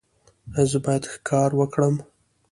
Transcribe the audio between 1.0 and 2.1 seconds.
ښکار وکړم؟